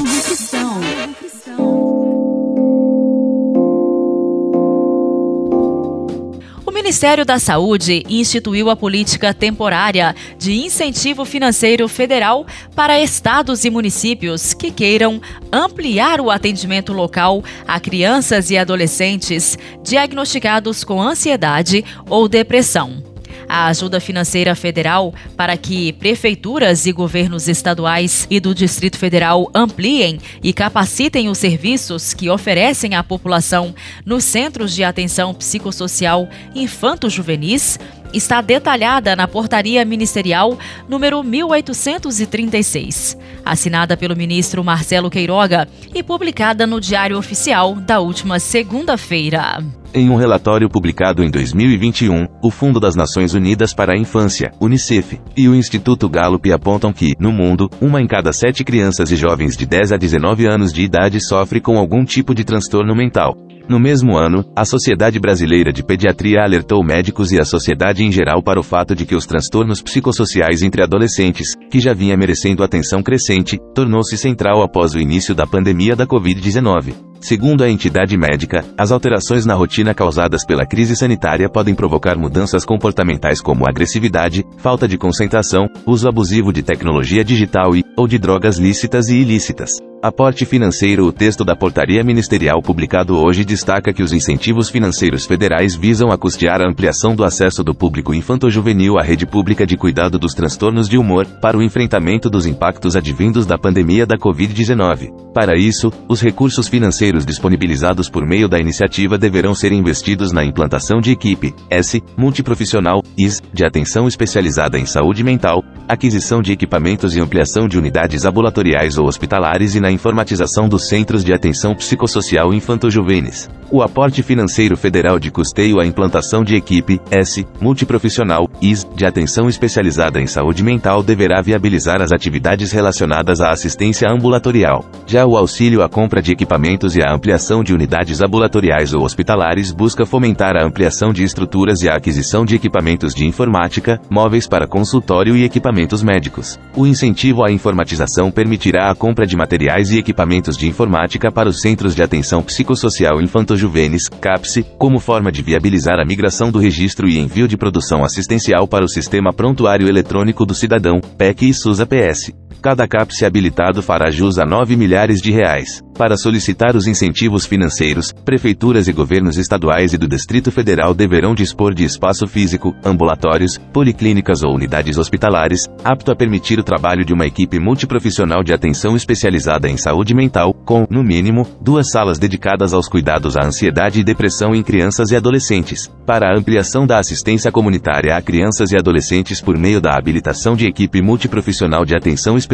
O 6.65 6.71
Ministério 6.71 7.23
da 7.23 7.37
Saúde 7.37 8.03
instituiu 8.09 8.71
a 8.71 8.75
política 8.75 9.31
temporária 9.35 10.15
de 10.39 10.53
incentivo 10.53 11.23
financeiro 11.23 11.87
federal 11.87 12.43
para 12.75 12.99
estados 12.99 13.63
e 13.65 13.69
municípios 13.69 14.55
que 14.55 14.71
queiram 14.71 15.21
ampliar 15.53 16.19
o 16.19 16.31
atendimento 16.31 16.91
local 16.91 17.43
a 17.67 17.79
crianças 17.79 18.49
e 18.49 18.57
adolescentes 18.57 19.59
diagnosticados 19.83 20.83
com 20.83 20.99
ansiedade 20.99 21.85
ou 22.09 22.27
depressão 22.27 23.03
a 23.47 23.67
ajuda 23.67 23.99
financeira 23.99 24.55
federal 24.55 25.13
para 25.35 25.55
que 25.55 25.93
prefeituras 25.93 26.85
e 26.85 26.91
governos 26.91 27.47
estaduais 27.47 28.27
e 28.29 28.39
do 28.39 28.53
Distrito 28.53 28.97
Federal 28.97 29.49
ampliem 29.53 30.19
e 30.43 30.51
capacitem 30.53 31.29
os 31.29 31.37
serviços 31.37 32.13
que 32.13 32.29
oferecem 32.29 32.95
à 32.95 33.03
população 33.03 33.73
nos 34.05 34.23
centros 34.23 34.73
de 34.73 34.83
atenção 34.83 35.33
psicossocial 35.33 36.27
infanto-juvenis 36.53 37.79
está 38.13 38.41
detalhada 38.41 39.15
na 39.15 39.27
Portaria 39.27 39.83
Ministerial 39.83 40.57
número 40.87 41.23
1836, 41.23 43.17
assinada 43.43 43.97
pelo 43.97 44.15
ministro 44.15 44.63
Marcelo 44.63 45.09
Queiroga 45.09 45.67
e 45.93 46.01
publicada 46.01 46.65
no 46.65 46.79
Diário 46.79 47.17
Oficial 47.17 47.75
da 47.75 47.99
última 47.99 48.39
segunda-feira. 48.39 49.63
Em 49.97 50.11
um 50.11 50.15
relatório 50.15 50.69
publicado 50.69 51.23
em 51.23 51.31
2021, 51.31 52.27
o 52.43 52.51
Fundo 52.51 52.79
das 52.79 52.95
Nações 52.95 53.33
Unidas 53.33 53.73
para 53.73 53.93
a 53.93 53.97
Infância, 53.97 54.51
UNICEF, 54.61 55.19
e 55.35 55.49
o 55.49 55.55
Instituto 55.55 56.07
Gallup 56.07 56.53
apontam 56.53 56.93
que, 56.93 57.15
no 57.19 57.31
mundo, 57.31 57.67
uma 57.81 57.99
em 57.99 58.05
cada 58.05 58.31
sete 58.31 58.63
crianças 58.63 59.11
e 59.11 59.15
jovens 59.15 59.57
de 59.57 59.65
10 59.65 59.93
a 59.93 59.97
19 59.97 60.45
anos 60.45 60.71
de 60.71 60.83
idade 60.83 61.19
sofre 61.19 61.59
com 61.59 61.79
algum 61.79 62.05
tipo 62.05 62.35
de 62.35 62.43
transtorno 62.43 62.95
mental. 62.95 63.35
No 63.67 63.79
mesmo 63.79 64.15
ano, 64.15 64.45
a 64.55 64.65
Sociedade 64.65 65.19
Brasileira 65.19 65.73
de 65.73 65.83
Pediatria 65.83 66.43
alertou 66.43 66.83
médicos 66.83 67.31
e 67.31 67.41
a 67.41 67.43
sociedade 67.43 68.03
em 68.03 68.11
geral 68.11 68.43
para 68.43 68.59
o 68.59 68.63
fato 68.63 68.93
de 68.93 69.03
que 69.03 69.15
os 69.15 69.25
transtornos 69.25 69.81
psicossociais 69.81 70.61
entre 70.61 70.83
adolescentes, 70.83 71.55
que 71.71 71.79
já 71.79 71.95
vinha 71.95 72.15
merecendo 72.15 72.63
atenção 72.63 73.01
crescente, 73.01 73.57
tornou-se 73.73 74.15
central 74.15 74.61
após 74.61 74.93
o 74.93 74.99
início 74.99 75.33
da 75.33 75.47
pandemia 75.47 75.95
da 75.95 76.05
Covid-19. 76.05 76.93
Segundo 77.19 77.63
a 77.63 77.69
entidade 77.69 78.15
médica, 78.17 78.63
as 78.77 78.91
alterações 78.91 79.45
na 79.45 79.53
rotina 79.53 79.93
causadas 79.93 80.45
pela 80.45 80.65
crise 80.65 80.95
sanitária 80.95 81.49
podem 81.49 81.75
provocar 81.75 82.17
mudanças 82.17 82.63
comportamentais 82.63 83.41
como 83.41 83.67
agressividade, 83.67 84.45
falta 84.57 84.87
de 84.87 84.97
concentração, 84.97 85.67
uso 85.85 86.07
abusivo 86.07 86.53
de 86.53 86.61
tecnologia 86.61 87.23
digital 87.23 87.75
e 87.75 87.83
ou 87.95 88.07
de 88.07 88.17
drogas 88.17 88.57
lícitas 88.57 89.09
e 89.09 89.15
ilícitas. 89.15 89.71
Aporte 89.99 90.45
financeiro 90.45 91.07
O 91.07 91.11
texto 91.11 91.43
da 91.43 91.55
portaria 91.55 92.03
ministerial 92.03 92.61
publicado 92.61 93.17
hoje 93.17 93.43
destaca 93.43 93.91
que 93.91 94.03
os 94.03 94.13
incentivos 94.13 94.69
financeiros 94.69 95.25
federais 95.25 95.75
visam 95.75 96.11
a 96.11 96.17
custear 96.17 96.61
a 96.61 96.69
ampliação 96.69 97.15
do 97.15 97.23
acesso 97.23 97.63
do 97.63 97.73
público 97.73 98.13
infanto-juvenil 98.13 98.99
à 98.99 99.01
rede 99.01 99.25
pública 99.25 99.65
de 99.65 99.75
cuidado 99.75 100.19
dos 100.19 100.35
transtornos 100.35 100.87
de 100.87 100.99
humor, 100.99 101.25
para 101.41 101.57
o 101.57 101.63
enfrentamento 101.63 102.29
dos 102.29 102.45
impactos 102.45 102.95
advindos 102.95 103.47
da 103.47 103.57
pandemia 103.57 104.05
da 104.05 104.17
Covid-19. 104.17 105.33
Para 105.33 105.57
isso, 105.57 105.91
os 106.07 106.21
recursos 106.21 106.67
financeiros 106.67 107.25
disponibilizados 107.25 108.07
por 108.07 108.25
meio 108.25 108.47
da 108.47 108.59
iniciativa 108.59 109.17
deverão 109.17 109.55
ser 109.55 109.71
investidos 109.71 110.31
na 110.31 110.45
implantação 110.45 111.01
de 111.01 111.11
equipe, 111.11 111.55
S, 111.71 112.03
multiprofissional, 112.15 113.03
IS, 113.17 113.41
de 113.51 113.65
atenção 113.65 114.07
especializada 114.07 114.77
em 114.77 114.85
saúde 114.85 115.23
mental, 115.23 115.63
aquisição 115.87 116.41
de 116.41 116.51
equipamentos 116.51 117.15
e 117.15 117.19
ampliação 117.19 117.67
de 117.67 117.77
unidades 117.77 118.25
ambulatoriais 118.25 118.97
ou 118.97 119.07
hospitalares 119.07 119.73
e 119.73 119.79
na 119.79 119.86
informatização 119.91 120.67
dos 120.67 120.87
Centros 120.87 121.23
de 121.23 121.33
Atenção 121.33 121.75
Psicossocial 121.75 122.53
Infanto-Juvenis. 122.53 123.49
O 123.69 123.81
aporte 123.81 124.23
financeiro 124.23 124.77
federal 124.77 125.19
de 125.19 125.29
custeio 125.29 125.81
à 125.81 125.85
implantação 125.85 126.41
de 126.41 126.55
equipe, 126.55 127.01
S, 127.11 127.45
multiprofissional, 127.59 128.49
IS, 128.61 128.87
de 128.95 129.05
atenção 129.05 129.49
especializada 129.49 130.21
em 130.21 130.25
saúde 130.25 130.63
mental 130.63 131.03
deverá 131.03 131.41
viabilizar 131.41 132.01
as 132.01 132.13
atividades 132.13 132.71
relacionadas 132.71 133.41
à 133.41 133.51
assistência 133.51 134.09
ambulatorial. 134.09 134.85
Já 135.05 135.25
o 135.25 135.35
auxílio 135.35 135.83
à 135.83 135.89
compra 135.89 136.21
de 136.21 136.31
equipamentos 136.31 136.95
e 136.95 137.01
à 137.01 137.13
ampliação 137.13 137.61
de 137.61 137.73
unidades 137.73 138.21
ambulatoriais 138.21 138.93
ou 138.93 139.03
hospitalares 139.03 139.73
busca 139.73 140.05
fomentar 140.05 140.55
a 140.55 140.65
ampliação 140.65 141.11
de 141.11 141.25
estruturas 141.25 141.81
e 141.81 141.89
a 141.89 141.95
aquisição 141.95 142.45
de 142.45 142.55
equipamentos 142.55 143.13
de 143.13 143.25
informática, 143.25 143.99
móveis 144.09 144.47
para 144.47 144.65
consultório 144.65 145.35
e 145.35 145.43
equipamentos 145.43 146.01
médicos. 146.01 146.57
O 146.73 146.87
incentivo 146.87 147.43
à 147.43 147.51
informatização 147.51 148.31
permitirá 148.31 148.89
a 148.89 148.95
compra 148.95 149.27
de 149.27 149.35
materiais 149.35 149.76
e 149.91 149.97
equipamentos 149.97 150.57
de 150.57 150.67
informática 150.67 151.31
para 151.31 151.47
os 151.47 151.61
Centros 151.61 151.93
de 151.93 152.01
Atenção 152.01 152.41
Psicossocial 152.41 153.21
Infantil 153.21 153.55
Juvenis, 153.55 154.09
CAPSE, 154.09 154.65
como 154.77 154.99
forma 154.99 155.31
de 155.31 155.41
viabilizar 155.41 155.99
a 155.99 156.05
migração 156.05 156.51
do 156.51 156.59
registro 156.59 157.07
e 157.07 157.19
envio 157.19 157.47
de 157.47 157.55
produção 157.55 158.03
assistencial 158.03 158.67
para 158.67 158.83
o 158.83 158.89
Sistema 158.89 159.31
Prontuário 159.31 159.87
Eletrônico 159.87 160.45
do 160.45 160.55
Cidadão, 160.55 160.99
PEC 160.99 161.49
e 161.49 161.53
SUSA-PS. 161.53 162.46
Cada 162.61 162.87
CAPSE 162.87 163.23
habilitado 163.23 163.83
fará 163.83 164.09
jus 164.09 164.39
a 164.39 164.45
9 164.45 164.75
milhares 164.75 165.21
de 165.21 165.31
reais. 165.31 165.83
Para 165.95 166.15
solicitar 166.15 166.75
os 166.75 166.85
incentivos 166.85 167.45
financeiros, 167.45 168.11
prefeituras 168.11 168.87
e 168.87 168.93
governos 168.93 169.37
estaduais 169.37 169.93
e 169.93 169.97
do 169.97 170.07
Distrito 170.07 170.51
Federal 170.51 170.93
deverão 170.93 171.33
dispor 171.33 171.73
de 171.73 171.83
espaço 171.83 172.27
físico, 172.27 172.75
ambulatórios, 172.85 173.57
policlínicas 173.73 174.43
ou 174.43 174.53
unidades 174.53 174.97
hospitalares, 174.97 175.67
apto 175.83 176.11
a 176.11 176.15
permitir 176.15 176.59
o 176.59 176.63
trabalho 176.63 177.03
de 177.03 177.13
uma 177.13 177.25
equipe 177.25 177.59
multiprofissional 177.59 178.43
de 178.43 178.53
atenção 178.53 178.95
especializada 178.95 179.67
em 179.67 179.77
saúde 179.77 180.13
mental, 180.13 180.53
com, 180.53 180.85
no 180.89 181.03
mínimo, 181.03 181.47
duas 181.59 181.89
salas 181.89 182.19
dedicadas 182.19 182.73
aos 182.73 182.87
cuidados 182.87 183.35
à 183.35 183.45
ansiedade 183.45 183.99
e 183.99 184.03
depressão 184.03 184.53
em 184.53 184.61
crianças 184.61 185.09
e 185.09 185.15
adolescentes. 185.15 185.91
Para 186.05 186.29
a 186.29 186.37
ampliação 186.37 186.85
da 186.85 186.99
assistência 186.99 187.51
comunitária 187.51 188.15
a 188.15 188.21
crianças 188.21 188.71
e 188.71 188.77
adolescentes 188.77 189.41
por 189.41 189.57
meio 189.57 189.81
da 189.81 189.97
habilitação 189.97 190.55
de 190.55 190.67
equipe 190.67 191.01
multiprofissional 191.01 191.83
de 191.83 191.95
atenção 191.95 192.37
especializada 192.37 192.46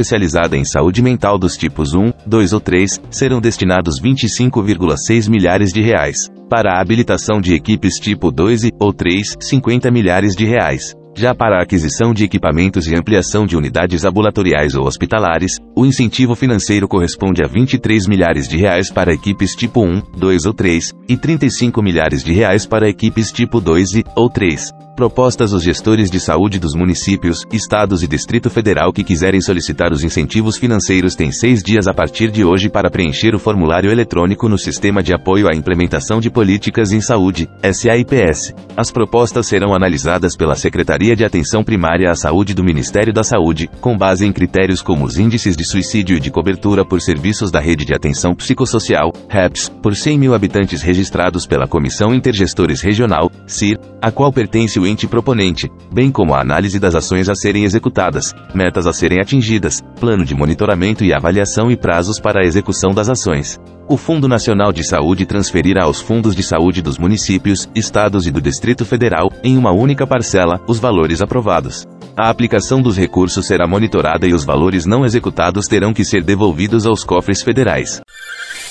em 0.56 0.64
saúde 0.64 1.02
mental 1.02 1.38
dos 1.38 1.58
tipos 1.58 1.94
1, 1.94 2.14
2 2.26 2.54
ou 2.54 2.60
3, 2.60 3.02
serão 3.10 3.34
serão 3.34 3.42
destinados 3.42 4.00
25,6 4.02 5.30
milhares 5.30 5.72
de 5.74 5.82
reais. 5.82 6.30
Para 6.50 6.74
a 6.74 6.82
habilitação 6.82 7.42
de 7.42 7.54
equipes 7.54 7.96
tipo 7.96 8.32
2 8.32 8.66
e, 8.66 8.72
ou 8.80 8.94
3, 8.94 9.36
50 9.40 9.90
milhares 9.90 10.36
de 10.36 10.46
reais. 10.46 10.96
Já 11.15 11.36
para 11.36 11.60
a 11.60 11.62
aquisição 11.62 12.12
de 12.12 12.24
equipamentos 12.24 12.88
e 12.88 12.96
ampliação 12.96 13.46
de 13.46 13.55
unidades 13.55 14.03
ambulatoriais 14.03 14.74
ou 14.74 14.86
hospitalares, 14.86 15.60
o 15.75 15.86
incentivo 15.86 16.36
financeiro 16.36 16.88
corresponde 16.88 17.43
a 17.43 17.48
23 17.48 18.08
milhares 18.08 18.48
de 18.48 18.58
reais 18.58 18.91
para 18.91 19.13
equipes 19.13 19.55
tipo 19.55 19.86
1, 19.86 20.01
2 20.17 20.46
ou 20.46 20.53
3, 20.53 20.91
e 21.08 21.15
35 21.15 21.84
milhares 21.84 22.24
de 22.24 22.34
reais 22.34 22.65
para 22.65 22.89
equipes 22.89 23.32
tipo 23.32 23.62
2 23.62 23.96
e, 23.98 24.03
ou 24.15 24.27
3 24.27 24.84
propostas 24.96 25.53
aos 25.53 25.63
gestores 25.63 26.10
de 26.10 26.20
saúde 26.20 26.60
dos 26.60 26.75
municípios, 26.75 27.43
estados 27.51 28.03
e 28.03 28.08
Distrito 28.08 28.50
Federal 28.50 28.93
que 28.93 29.03
quiserem 29.03 29.41
solicitar 29.41 29.91
os 29.91 30.03
incentivos 30.03 30.58
financeiros 30.58 31.15
têm 31.15 31.32
seis 31.32 31.63
dias 31.63 31.88
a 31.88 31.93
partir 31.93 32.29
de 32.29 32.46
hoje 32.46 32.70
para 32.70 32.91
preencher 32.91 33.34
o 33.34 33.39
formulário 33.39 33.91
eletrônico 33.91 34.48
no 34.48 34.58
Sistema 34.58 35.01
de 35.01 35.13
Apoio 35.13 35.48
à 35.48 35.55
Implementação 35.55 36.20
de 36.20 36.29
Políticas 36.29 36.91
em 36.91 37.01
Saúde, 37.01 37.50
SAIPS. 37.62 38.53
As 38.77 38.91
propostas 38.91 39.48
serão 39.48 39.74
analisadas 39.74 40.36
pela 40.36 40.55
Secretaria 40.55 41.02
de 41.03 41.25
Atenção 41.25 41.65
Primária 41.65 42.10
à 42.10 42.15
Saúde 42.15 42.53
do 42.53 42.63
Ministério 42.63 43.12
da 43.12 43.25
Saúde, 43.25 43.69
com 43.81 43.98
base 43.98 44.25
em 44.25 44.31
critérios 44.31 44.81
como 44.81 45.03
os 45.03 45.19
índices 45.19 45.57
de 45.57 45.65
suicídio 45.65 46.15
e 46.15 46.19
de 46.19 46.31
cobertura 46.31 46.86
por 46.86 47.01
serviços 47.01 47.51
da 47.51 47.60
Rede 47.60 47.83
de 47.83 47.93
Atenção 47.93 48.33
Psicossocial, 48.33 49.12
REPS, 49.27 49.67
por 49.81 49.93
100 49.93 50.17
mil 50.17 50.33
habitantes 50.33 50.81
registrados 50.81 51.45
pela 51.45 51.67
Comissão 51.67 52.13
Intergestores 52.13 52.79
Regional, 52.79 53.29
CIR, 53.45 53.77
a 54.01 54.12
qual 54.12 54.31
pertence 54.31 54.79
o 54.79 54.88
ente 54.88 55.05
proponente, 55.05 55.69
bem 55.93 56.10
como 56.10 56.33
a 56.33 56.39
análise 56.39 56.79
das 56.79 56.95
ações 56.95 57.27
a 57.27 57.36
serem 57.36 57.65
executadas, 57.65 58.33
metas 58.55 58.88
a 58.88 58.93
serem 58.93 59.19
atingidas, 59.19 59.81
plano 60.00 60.24
de 60.24 60.33
monitoramento 60.33 61.03
e 61.03 61.13
avaliação 61.13 61.69
e 61.69 61.75
prazos 61.75 62.17
para 62.17 62.41
a 62.41 62.45
execução 62.45 62.93
das 62.93 63.10
ações. 63.10 63.60
O 63.88 63.98
Fundo 63.98 64.30
Nacional 64.30 64.72
de 64.72 64.84
Saúde 64.84 65.25
transferirá 65.25 65.84
aos 65.84 66.00
fundos 66.00 66.36
de 66.36 66.42
saúde 66.42 66.82
dos 66.82 66.98
municípios, 66.98 67.70
estados 67.75 68.25
e 68.25 68.32
do 68.32 68.42
Distrito 68.42 68.86
Federal, 68.86 69.30
em 69.44 69.58
uma 69.58 69.72
única 69.72 70.08
parcela, 70.08 70.62
os 70.68 70.80
valores 70.80 71.22
aprovados. 71.22 71.86
A 72.16 72.30
aplicação 72.30 72.82
dos 72.82 72.98
recursos 72.98 73.46
será 73.46 73.68
monitorada 73.68 74.25
e 74.25 74.34
os 74.34 74.46
valores 74.46 74.86
não 74.86 75.06
executados 75.06 75.68
terão 75.68 75.94
que 75.94 76.06
ser 76.06 76.24
devolvidos 76.24 76.86
aos 76.86 77.04
cofres 77.04 77.42
federais. 77.42 78.00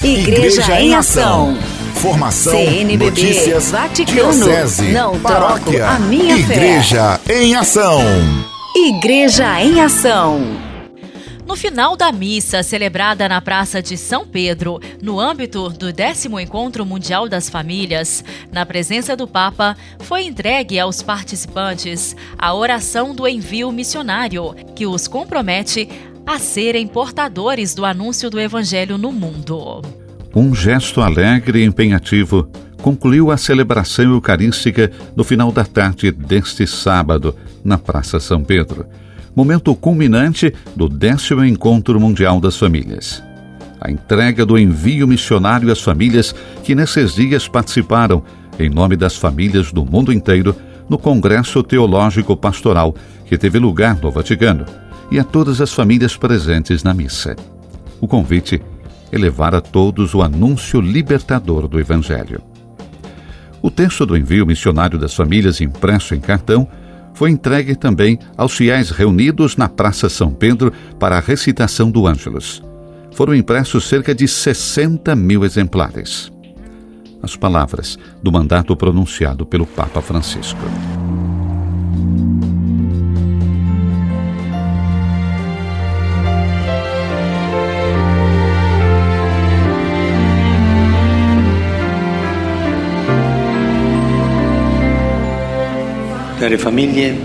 Igreja, 0.02 0.62
Igreja 0.62 0.80
em 0.80 0.94
Ação. 0.94 1.56
Formação, 1.94 2.52
CNBB, 2.52 3.04
notícias, 3.04 3.70
Vaticano, 3.70 4.32
diocese, 4.32 4.92
não 4.92 5.18
paróquia, 5.20 5.88
a 5.88 5.98
minha 5.98 6.36
Igreja 6.36 7.20
fé. 7.22 7.42
em 7.42 7.54
Ação. 7.54 8.00
Igreja 8.74 9.60
em 9.62 9.80
Ação. 9.80 10.71
No 11.52 11.56
final 11.56 11.98
da 11.98 12.10
missa, 12.10 12.62
celebrada 12.62 13.28
na 13.28 13.38
Praça 13.38 13.82
de 13.82 13.94
São 13.94 14.26
Pedro, 14.26 14.80
no 15.02 15.20
âmbito 15.20 15.68
do 15.68 15.92
décimo 15.92 16.40
Encontro 16.40 16.86
Mundial 16.86 17.28
das 17.28 17.50
Famílias, 17.50 18.24
na 18.50 18.64
presença 18.64 19.14
do 19.14 19.28
Papa, 19.28 19.76
foi 19.98 20.24
entregue 20.24 20.80
aos 20.80 21.02
participantes 21.02 22.16
a 22.38 22.54
oração 22.54 23.14
do 23.14 23.28
envio 23.28 23.70
missionário, 23.70 24.54
que 24.74 24.86
os 24.86 25.06
compromete 25.06 25.90
a 26.24 26.38
serem 26.38 26.86
portadores 26.86 27.74
do 27.74 27.84
anúncio 27.84 28.30
do 28.30 28.40
Evangelho 28.40 28.96
no 28.96 29.12
mundo. 29.12 29.82
Um 30.34 30.54
gesto 30.54 31.02
alegre 31.02 31.60
e 31.60 31.66
empenhativo 31.66 32.50
concluiu 32.80 33.30
a 33.30 33.36
celebração 33.36 34.06
eucarística 34.06 34.90
no 35.14 35.22
final 35.22 35.52
da 35.52 35.66
tarde 35.66 36.10
deste 36.10 36.66
sábado, 36.66 37.36
na 37.62 37.76
Praça 37.76 38.18
São 38.18 38.42
Pedro, 38.42 38.86
momento 39.34 39.74
culminante 39.74 40.52
do 40.76 40.88
décimo 40.88 41.44
Encontro 41.44 41.98
Mundial 41.98 42.40
das 42.40 42.56
Famílias. 42.56 43.22
A 43.80 43.90
entrega 43.90 44.46
do 44.46 44.58
envio 44.58 45.08
missionário 45.08 45.72
às 45.72 45.80
famílias 45.80 46.34
que 46.62 46.74
nesses 46.74 47.14
dias 47.14 47.48
participaram, 47.48 48.22
em 48.58 48.70
nome 48.70 48.96
das 48.96 49.16
famílias 49.16 49.72
do 49.72 49.84
mundo 49.84 50.12
inteiro, 50.12 50.54
no 50.88 50.98
Congresso 50.98 51.62
Teológico 51.62 52.36
Pastoral, 52.36 52.94
que 53.24 53.38
teve 53.38 53.58
lugar 53.58 53.98
no 54.00 54.10
Vaticano 54.10 54.66
e 55.10 55.18
a 55.18 55.24
todas 55.24 55.60
as 55.60 55.72
famílias 55.72 56.16
presentes 56.16 56.82
na 56.82 56.94
missa. 56.94 57.34
O 58.00 58.06
convite 58.06 58.62
é 59.10 59.18
levar 59.18 59.54
a 59.54 59.60
todos 59.60 60.14
o 60.14 60.22
anúncio 60.22 60.80
libertador 60.80 61.66
do 61.66 61.80
Evangelho. 61.80 62.42
O 63.60 63.70
texto 63.70 64.04
do 64.04 64.16
envio 64.16 64.46
missionário 64.46 64.98
das 64.98 65.14
famílias 65.14 65.60
impresso 65.60 66.14
em 66.14 66.20
cartão 66.20 66.68
foi 67.14 67.30
entregue 67.30 67.74
também 67.74 68.18
aos 68.36 68.56
fiéis 68.56 68.90
reunidos 68.90 69.56
na 69.56 69.68
Praça 69.68 70.08
São 70.08 70.32
Pedro 70.32 70.72
para 70.98 71.18
a 71.18 71.20
recitação 71.20 71.90
do 71.90 72.06
Ângelus. 72.06 72.62
Foram 73.14 73.34
impressos 73.34 73.84
cerca 73.88 74.14
de 74.14 74.26
60 74.26 75.14
mil 75.14 75.44
exemplares. 75.44 76.30
as 77.22 77.36
palavras 77.36 77.96
do 78.20 78.32
mandato 78.32 78.76
pronunciado 78.76 79.46
pelo 79.46 79.64
Papa 79.64 80.02
Francisco. 80.02 80.58
Care 96.42 96.58
famiglie, 96.58 97.16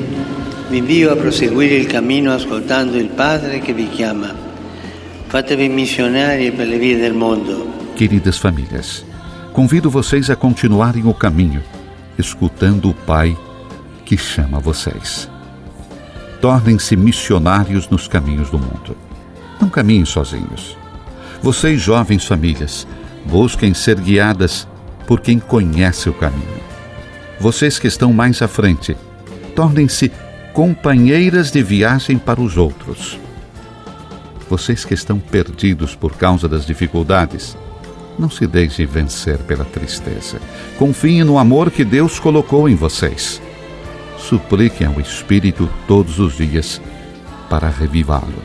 vi 0.70 0.78
invio 0.78 1.12
a 1.12 1.16
proseguire 1.16 1.74
il 1.74 1.88
cammino 1.88 2.32
ascoltando 2.32 2.98
il 2.98 3.08
Padre 3.08 3.58
che 3.58 3.74
vi 3.74 3.90
chiama. 3.90 4.32
Fatevi 5.26 5.68
missionari 5.70 6.52
per 6.52 6.68
le 6.68 6.78
vie 6.78 6.98
del 6.98 7.16
mondo. 7.16 7.66
Queridas 7.96 8.38
famílias, 8.38 9.04
convido 9.54 9.90
vocês 9.90 10.30
a 10.30 10.36
continuarem 10.36 11.08
o 11.08 11.16
caminho, 11.16 11.64
escutando 12.16 12.90
o 12.90 12.94
Pai 12.94 13.36
que 14.06 14.16
chama 14.16 14.60
vocês. 14.60 15.28
Tornem-se 16.40 16.96
missionários 16.96 17.90
nos 17.90 18.08
caminhos 18.08 18.52
do 18.52 18.60
mundo. 18.60 18.96
Não 19.60 19.68
caminhem 19.68 20.06
sozinhos. 20.06 20.78
Vocês, 21.42 21.82
jovens 21.82 22.24
famílias, 22.24 22.86
busquem 23.26 23.74
ser 23.74 24.00
guiadas 24.00 24.68
por 25.08 25.22
quem 25.22 25.40
conhece 25.40 26.08
o 26.08 26.14
caminho. 26.14 26.62
Vocês 27.40 27.80
que 27.80 27.88
estão 27.88 28.14
mais 28.14 28.44
à 28.44 28.48
frente, 28.48 28.96
tornem-se 29.58 30.12
companheiras 30.54 31.50
de 31.50 31.64
viagem 31.64 32.20
para 32.20 32.40
os 32.40 32.58
outros. 32.58 33.20
Vocês 34.48 34.86
que 34.86 34.94
estão 34.94 35.18
perdidos 35.18 35.96
por 35.96 36.16
causa 36.16 36.48
das 36.48 36.64
dificuldades, 36.64 37.58
não 38.20 38.30
se 38.30 38.46
deixem 38.46 38.86
vencer 38.86 39.40
pela 39.40 39.66
tristeza. 39.66 40.40
Confiem 40.78 41.24
no 41.24 41.40
amor 41.40 41.72
que 41.72 41.84
Deus 41.84 42.20
colocou 42.20 42.70
em 42.70 42.76
vocês. 42.76 43.42
Supliquem 44.20 44.86
ao 44.86 45.02
Espírito 45.02 45.68
todos 45.88 46.20
os 46.20 46.38
dias 46.38 46.80
para 47.50 47.68
revivá-lo. 47.68 48.44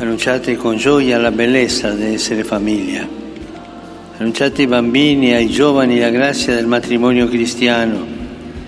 Annunciate 0.00 0.56
con 0.56 0.78
gioia 0.78 1.18
la 1.18 1.30
bellezza 1.30 1.90
di 1.90 2.14
essere 2.14 2.44
famiglia. 2.44 3.06
Annunciate 4.18 4.62
ai 4.62 4.68
bambini 4.68 5.32
e 5.32 5.34
ai 5.34 5.48
giovani 5.48 5.98
la 6.00 6.10
grazia 6.10 6.54
del 6.54 6.66
matrimonio 6.66 7.28
cristiano 7.28 8.15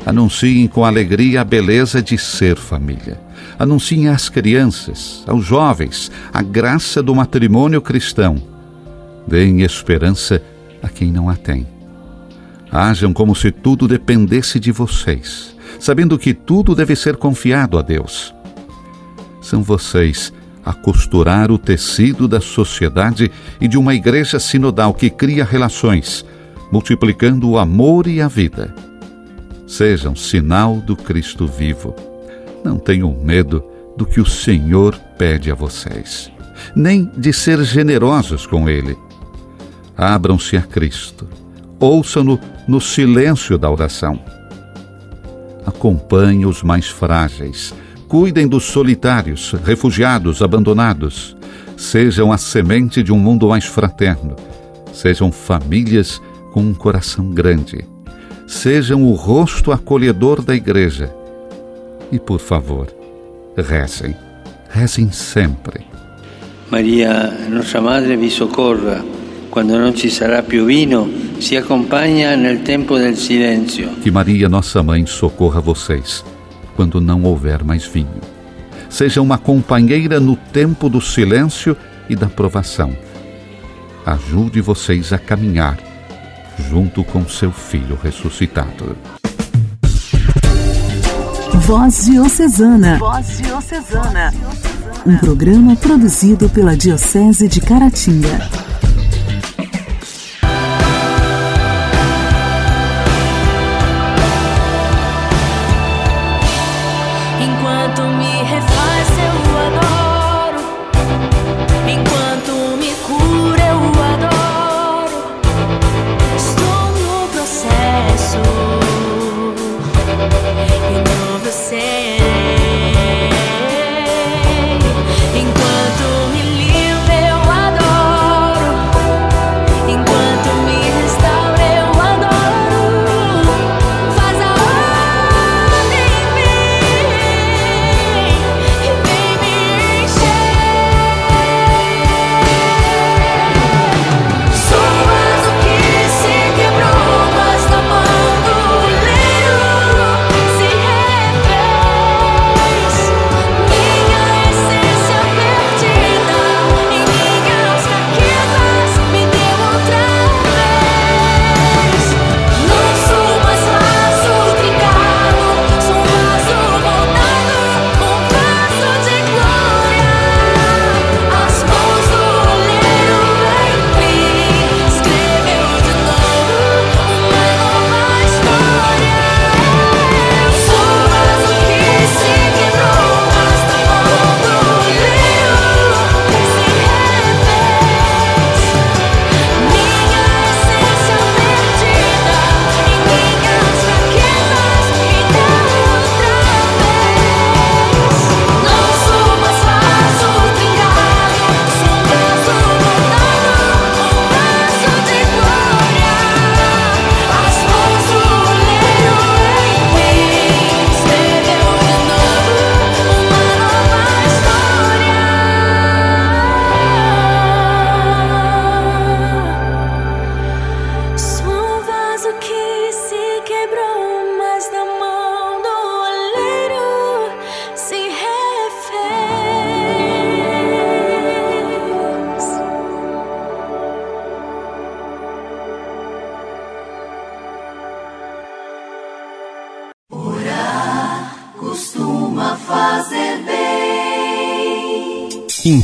Anunciem 0.07 0.67
com 0.67 0.85
alegria 0.85 1.40
a 1.40 1.45
beleza 1.45 2.02
de 2.02 2.17
ser 2.17 2.57
família. 2.57 3.21
Anunciem 3.59 4.09
às 4.09 4.28
crianças, 4.28 5.25
aos 5.26 5.45
jovens, 5.45 6.11
a 6.33 6.43
graça 6.43 7.02
do 7.02 7.14
matrimônio 7.14 7.83
cristão. 7.83 8.40
Deem 9.26 9.62
esperança 9.62 10.43
a 10.83 10.88
quem 10.88 11.11
não 11.11 11.28
a 11.28 11.37
tem. 11.37 11.67
Hajam 12.71 13.12
como 13.12 13.35
se 13.35 13.50
tudo 13.50 13.88
dependesse 13.88 14.61
de 14.61 14.71
vocês, 14.71 15.57
sabendo 15.81 16.19
que 16.19 16.33
tudo 16.33 16.75
deve 16.75 16.95
ser 16.95 17.17
confiado 17.17 17.78
a 17.78 17.83
Deus. 17.83 18.35
São 19.43 19.62
vocês 19.62 20.33
a 20.64 20.73
costurar 20.73 21.50
o 21.50 21.59
tecido 21.59 22.28
da 22.28 22.40
sociedade 22.40 23.31
e 23.61 23.67
de 23.67 23.76
uma 23.78 23.95
igreja 23.95 24.38
sinodal 24.38 24.95
que 24.95 25.11
cria 25.11 25.45
relações, 25.45 26.25
multiplicando 26.71 27.49
o 27.49 27.59
amor 27.59 28.07
e 28.07 28.21
a 28.21 28.28
vida 28.28 28.88
sejam 29.69 30.17
sinal 30.17 30.77
do 30.77 30.97
Cristo 30.97 31.47
vivo. 31.47 31.95
Não 32.65 32.79
tenham 32.79 33.13
medo 33.13 33.63
do 33.97 34.07
que 34.07 34.21
o 34.21 34.27
Senhor 34.27 34.99
pede 35.19 35.51
a 35.51 35.55
vocês, 35.55 36.33
nem 36.75 37.05
de 37.17 37.33
ser 37.33 37.63
generosos 37.63 38.47
com 38.47 38.69
Ele. 38.69 38.97
Abram-se 39.97 40.57
a 40.57 40.63
Cristo, 40.63 41.29
ouçam-no 41.79 42.41
no 42.67 42.81
silêncio 42.81 43.59
da 43.59 43.71
oração. 43.71 44.19
Acompanhem 45.67 46.47
os 46.47 46.63
mais 46.63 46.89
frágeis, 46.89 47.75
cuidem 48.09 48.49
dos 48.49 48.65
solitários, 48.65 49.55
refugiados, 49.64 50.40
abandonados. 50.40 51.37
Sejam 51.77 52.33
a 52.33 52.38
semente 52.38 53.03
de 53.03 53.12
um 53.12 53.19
mundo 53.19 53.49
mais 53.49 53.64
fraterno. 53.64 54.35
Sejam 54.92 55.31
famílias 55.31 56.21
com 56.53 56.61
um 56.61 56.75
coração 56.75 57.31
grande 57.31 57.87
sejam 58.49 59.05
o 59.05 59.13
rosto 59.13 59.71
acolhedor 59.71 60.43
da 60.43 60.55
igreja. 60.55 61.15
E, 62.11 62.19
por 62.19 62.41
favor, 62.41 62.89
rezem, 63.57 64.17
rezem 64.71 65.13
sempre. 65.13 65.87
Maria, 66.71 67.31
nossa 67.51 67.81
Madre, 67.81 68.17
vi 68.17 68.31
socorra. 68.31 69.05
Quando 69.51 69.79
não 69.79 69.95
ci 69.95 70.11
sarà 70.11 70.43
più 70.43 70.67
vino, 70.67 71.09
si 71.39 71.57
acompanha 71.57 72.37
nel 72.37 72.63
tempo 72.63 72.99
del 72.99 73.17
silêncio. 73.17 73.89
Que 74.03 74.11
Maria, 74.11 74.49
nossa 74.49 74.83
mãe, 74.83 75.07
socorra 75.07 75.61
vocês 75.61 76.25
quando 76.77 77.01
não 77.01 77.25
houver 77.25 77.65
mais 77.65 77.85
vinho. 77.87 78.21
Seja 78.89 79.21
uma 79.21 79.37
companheira 79.37 80.21
no 80.21 80.37
tempo 80.37 80.89
do 80.89 81.01
silêncio 81.01 81.77
e 82.09 82.15
da 82.15 82.29
provação. 82.29 82.97
Ajude 84.07 84.61
vocês 84.61 85.13
a 85.13 85.19
caminhar 85.19 85.88
junto 86.68 87.05
com 87.05 87.27
seu 87.29 87.53
filho 87.53 87.99
ressuscitado. 88.03 88.97
Voz 91.66 92.07
Diocesana. 92.07 92.99
Voz 92.99 93.38
Diocesana. 93.38 94.33
Um 95.07 95.16
programa 95.18 95.77
produzido 95.77 96.49
pela 96.49 96.77
Diocese 96.77 97.47
de 97.49 97.61
Caratinga. 97.61 98.67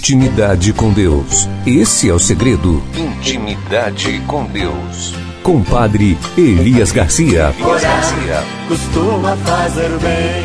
Intimidade 0.05 0.71
com 0.75 0.93
Deus. 0.93 1.49
Esse 1.67 2.11
é 2.11 2.13
o 2.13 2.19
segredo. 2.19 2.85
Intimidade 2.95 4.21
com 4.27 4.45
Deus. 4.45 5.15
Compadre 5.43 6.19
Elias 6.37 6.93
Garcia. 6.93 7.55
Elias 7.59 7.83
Garcia. 7.83 8.45
Costuma 8.69 9.35
fazer 9.39 9.89
bem. 10.01 10.45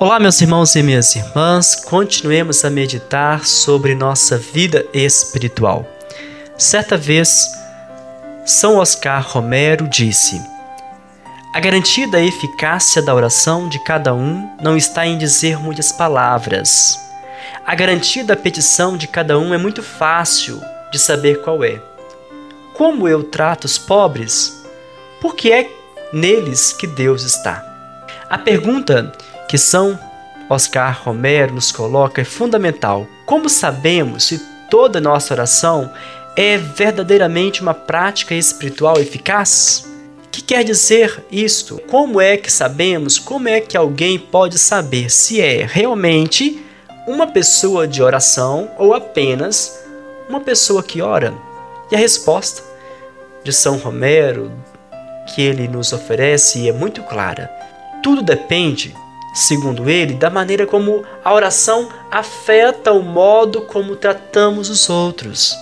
Olá, 0.00 0.18
meus 0.18 0.40
irmãos 0.40 0.74
e 0.74 0.82
minhas 0.82 1.14
irmãs, 1.14 1.76
continuemos 1.76 2.64
a 2.64 2.70
meditar 2.70 3.46
sobre 3.46 3.94
nossa 3.94 4.36
vida 4.36 4.84
espiritual. 4.92 5.86
Certa 6.58 6.96
vez, 6.96 7.48
São 8.44 8.78
Oscar 8.78 9.24
Romero 9.24 9.88
disse: 9.88 10.42
A 11.54 11.60
garantia 11.60 12.08
da 12.08 12.20
eficácia 12.20 13.00
da 13.00 13.14
oração 13.14 13.68
de 13.68 13.78
cada 13.84 14.12
um 14.12 14.44
não 14.60 14.76
está 14.76 15.06
em 15.06 15.16
dizer 15.16 15.56
muitas 15.60 15.92
palavras. 15.92 17.03
A 17.66 17.74
garantia 17.74 18.22
da 18.22 18.36
petição 18.36 18.94
de 18.94 19.08
cada 19.08 19.38
um 19.38 19.54
é 19.54 19.56
muito 19.56 19.82
fácil 19.82 20.60
de 20.92 20.98
saber 20.98 21.40
qual 21.40 21.64
é. 21.64 21.80
Como 22.74 23.08
eu 23.08 23.24
trato 23.24 23.64
os 23.64 23.78
pobres? 23.78 24.62
Porque 25.18 25.50
é 25.50 25.70
neles 26.12 26.74
que 26.74 26.86
Deus 26.86 27.22
está. 27.22 27.64
A 28.28 28.36
pergunta 28.36 29.10
que 29.48 29.56
São 29.56 29.98
Oscar 30.50 31.00
Romero 31.02 31.54
nos 31.54 31.72
coloca 31.72 32.20
é 32.20 32.24
fundamental. 32.24 33.06
Como 33.24 33.48
sabemos 33.48 34.24
se 34.24 34.38
toda 34.70 35.00
nossa 35.00 35.32
oração 35.32 35.90
é 36.36 36.58
verdadeiramente 36.58 37.62
uma 37.62 37.72
prática 37.72 38.34
espiritual 38.34 39.00
eficaz? 39.00 39.86
O 40.26 40.28
que 40.28 40.42
quer 40.42 40.64
dizer 40.64 41.24
isto? 41.32 41.80
Como 41.88 42.20
é 42.20 42.36
que 42.36 42.52
sabemos, 42.52 43.18
como 43.18 43.48
é 43.48 43.58
que 43.58 43.74
alguém 43.74 44.18
pode 44.18 44.58
saber 44.58 45.10
se 45.10 45.40
é 45.40 45.64
realmente 45.64 46.63
uma 47.06 47.26
pessoa 47.26 47.86
de 47.86 48.02
oração 48.02 48.70
ou 48.78 48.94
apenas 48.94 49.84
uma 50.28 50.40
pessoa 50.40 50.82
que 50.82 51.02
ora? 51.02 51.34
E 51.90 51.94
a 51.94 51.98
resposta 51.98 52.62
de 53.42 53.52
São 53.52 53.76
Romero 53.76 54.50
que 55.34 55.42
ele 55.42 55.68
nos 55.68 55.92
oferece 55.92 56.68
é 56.68 56.72
muito 56.72 57.02
clara. 57.02 57.50
Tudo 58.02 58.22
depende 58.22 58.94
segundo 59.34 59.90
ele, 59.90 60.14
da 60.14 60.30
maneira 60.30 60.64
como 60.64 61.04
a 61.24 61.34
oração 61.34 61.88
afeta 62.08 62.92
o 62.92 63.02
modo 63.02 63.62
como 63.62 63.96
tratamos 63.96 64.70
os 64.70 64.88
outros, 64.88 65.58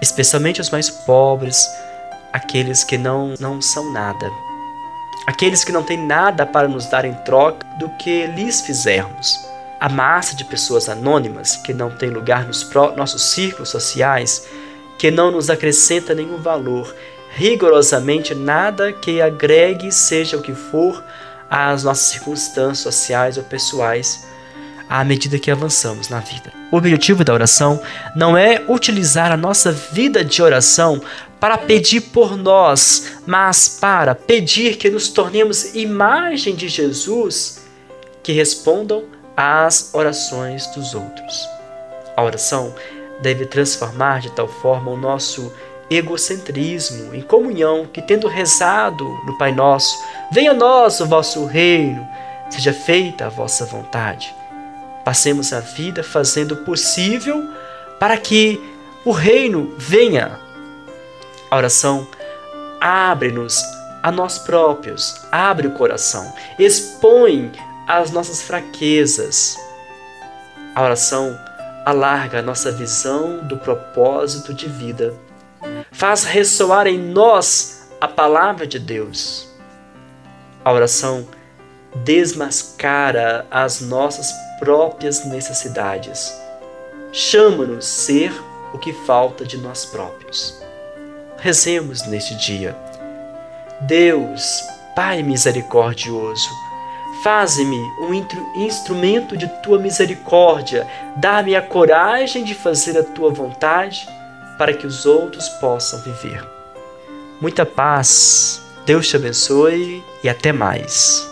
especialmente 0.00 0.60
os 0.60 0.70
mais 0.70 0.88
pobres, 0.88 1.68
aqueles 2.32 2.84
que 2.84 2.96
não, 2.96 3.34
não 3.40 3.60
são 3.60 3.92
nada, 3.92 4.30
aqueles 5.26 5.64
que 5.64 5.72
não 5.72 5.82
têm 5.82 5.98
nada 5.98 6.46
para 6.46 6.68
nos 6.68 6.86
dar 6.86 7.04
em 7.04 7.14
troca 7.24 7.66
do 7.80 7.88
que 7.98 8.26
lhes 8.28 8.60
fizermos. 8.60 9.45
A 9.78 9.88
massa 9.88 10.34
de 10.34 10.44
pessoas 10.44 10.88
anônimas 10.88 11.56
que 11.56 11.74
não 11.74 11.90
tem 11.90 12.10
lugar 12.10 12.46
nos 12.46 12.68
nossos 12.96 13.22
círculos 13.22 13.68
sociais, 13.68 14.46
que 14.98 15.10
não 15.10 15.30
nos 15.30 15.50
acrescenta 15.50 16.14
nenhum 16.14 16.38
valor, 16.38 16.94
rigorosamente 17.34 18.34
nada 18.34 18.92
que 18.92 19.20
agregue, 19.20 19.92
seja 19.92 20.36
o 20.36 20.42
que 20.42 20.54
for, 20.54 21.04
às 21.50 21.84
nossas 21.84 22.06
circunstâncias 22.06 22.94
sociais 22.94 23.36
ou 23.36 23.44
pessoais 23.44 24.26
à 24.88 25.02
medida 25.04 25.38
que 25.38 25.50
avançamos 25.50 26.08
na 26.08 26.20
vida. 26.20 26.52
O 26.70 26.76
objetivo 26.76 27.24
da 27.24 27.34
oração 27.34 27.80
não 28.14 28.36
é 28.36 28.62
utilizar 28.68 29.32
a 29.32 29.36
nossa 29.36 29.72
vida 29.72 30.24
de 30.24 30.42
oração 30.42 31.00
para 31.40 31.58
pedir 31.58 32.00
por 32.00 32.36
nós, 32.36 33.18
mas 33.26 33.68
para 33.68 34.14
pedir 34.14 34.76
que 34.76 34.88
nos 34.88 35.08
tornemos 35.08 35.74
imagem 35.74 36.54
de 36.54 36.68
Jesus 36.68 37.64
que 38.22 38.32
respondam 38.32 39.04
às 39.36 39.92
orações 39.92 40.66
dos 40.68 40.94
outros. 40.94 41.48
A 42.16 42.22
oração 42.22 42.74
deve 43.20 43.46
transformar 43.46 44.20
de 44.20 44.30
tal 44.30 44.48
forma 44.48 44.90
o 44.90 44.96
nosso 44.96 45.52
egocentrismo, 45.90 47.14
em 47.14 47.22
comunhão, 47.22 47.86
que 47.86 48.02
tendo 48.02 48.26
rezado 48.26 49.04
no 49.24 49.38
Pai 49.38 49.52
Nosso, 49.52 49.96
venha 50.32 50.50
a 50.50 50.54
nós 50.54 51.00
o 51.00 51.06
vosso 51.06 51.44
reino, 51.44 52.06
seja 52.50 52.72
feita 52.72 53.26
a 53.26 53.28
vossa 53.28 53.64
vontade. 53.64 54.34
Passemos 55.04 55.52
a 55.52 55.60
vida 55.60 56.02
fazendo 56.02 56.52
o 56.52 56.64
possível 56.64 57.48
para 58.00 58.16
que 58.16 58.60
o 59.04 59.12
reino 59.12 59.74
venha. 59.78 60.40
A 61.50 61.56
oração 61.56 62.08
abre-nos 62.80 63.62
a 64.02 64.10
nós 64.10 64.38
próprios, 64.38 65.14
abre 65.30 65.68
o 65.68 65.72
coração, 65.72 66.32
expõe 66.58 67.52
as 67.86 68.10
nossas 68.10 68.42
fraquezas. 68.42 69.56
A 70.74 70.82
oração 70.82 71.38
alarga 71.84 72.40
a 72.40 72.42
nossa 72.42 72.72
visão 72.72 73.46
do 73.46 73.56
propósito 73.58 74.52
de 74.52 74.68
vida 74.68 75.14
faz 75.92 76.24
ressoar 76.24 76.86
em 76.86 76.98
nós 76.98 77.88
a 78.00 78.06
palavra 78.06 78.66
de 78.66 78.78
Deus. 78.78 79.48
A 80.64 80.72
oração 80.72 81.26
desmascara 82.04 83.46
as 83.50 83.80
nossas 83.80 84.30
próprias 84.58 85.24
necessidades. 85.24 86.38
Chama-nos 87.12 87.86
ser 87.86 88.32
o 88.74 88.78
que 88.78 88.92
falta 89.06 89.44
de 89.44 89.56
nós 89.56 89.86
próprios. 89.86 90.60
Rezemos 91.38 92.06
neste 92.06 92.34
dia. 92.34 92.76
Deus, 93.82 94.62
Pai 94.94 95.22
misericordioso, 95.22 96.50
faze-me 97.22 97.78
um 98.00 98.14
instrumento 98.54 99.36
de 99.36 99.46
tua 99.62 99.78
misericórdia, 99.78 100.86
dá-me 101.16 101.54
a 101.54 101.62
coragem 101.62 102.44
de 102.44 102.54
fazer 102.54 102.98
a 102.98 103.02
tua 103.02 103.30
vontade 103.30 104.06
para 104.58 104.72
que 104.72 104.86
os 104.86 105.06
outros 105.06 105.48
possam 105.48 106.00
viver. 106.00 106.44
Muita 107.40 107.66
paz, 107.66 108.62
Deus 108.86 109.08
te 109.08 109.16
abençoe 109.16 110.02
e 110.22 110.28
até 110.28 110.52
mais. 110.52 111.28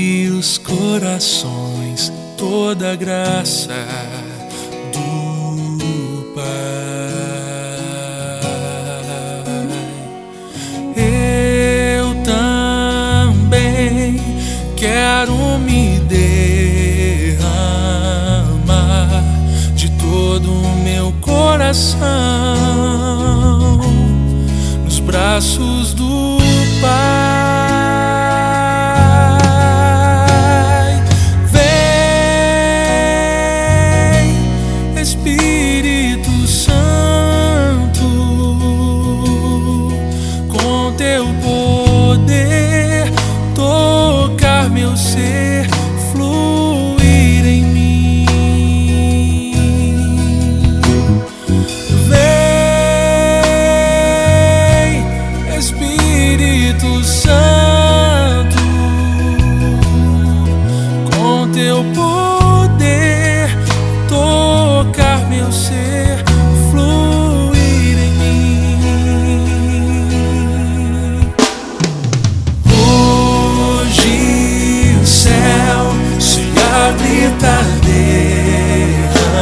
Sobre 0.00 0.30
os 0.30 0.56
corações 0.58 2.10
toda 2.36 2.92
a 2.92 2.96
graça 2.96 3.74
do 4.92 6.32
Pai. 6.34 6.44
Eu 10.96 12.14
também 12.24 14.20
quero 14.76 15.58
me 15.58 16.00
derramar 16.00 17.44
de 19.74 19.90
todo 19.98 20.50
o 20.50 20.76
meu 20.82 21.12
coração 21.20 22.20
braços 25.10 25.69
Espírito 56.70 57.02
Santo, 57.04 58.62
com 61.10 61.48
teu 61.50 61.82
poder 61.92 63.50
tocar 64.08 65.28
meu 65.28 65.50
ser, 65.50 66.24
fluir 66.70 67.98
em 67.98 68.12
mim. 68.12 68.78
Hoje 73.74 74.14
o 75.02 75.06
céu 75.06 75.92
se 76.20 76.42
abre 76.86 77.30
para 77.40 77.64
derramar 79.02 79.36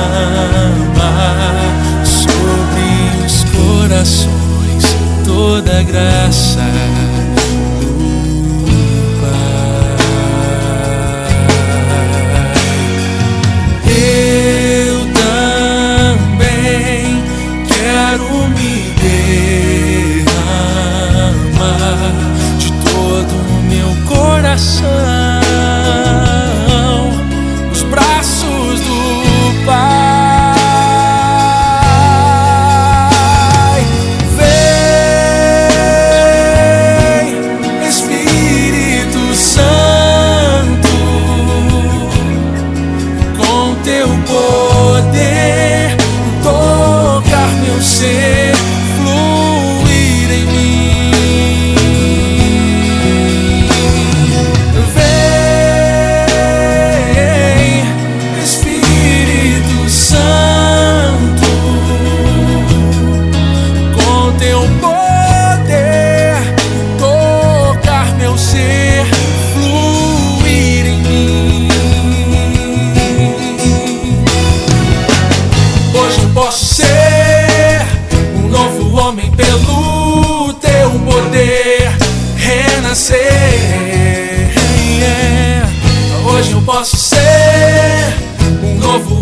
sobre 2.06 2.88
os 3.26 3.44
corações 3.44 4.84
toda 5.26 5.82
graça. 5.82 6.67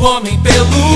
Homem 0.07 0.39
pelo 0.41 0.96